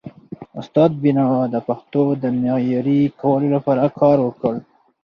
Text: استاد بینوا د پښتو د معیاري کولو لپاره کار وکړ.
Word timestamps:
استاد 0.59 0.91
بینوا 1.01 1.41
د 1.53 1.55
پښتو 1.67 2.01
د 2.21 2.23
معیاري 2.41 3.01
کولو 3.21 3.47
لپاره 3.55 3.83
کار 3.99 4.17
وکړ. 4.27 4.53